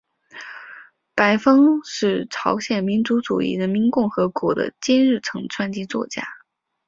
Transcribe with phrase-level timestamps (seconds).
[1.13, 6.23] 白峰是朝鲜民主主义人民共和国的金日成传记作家。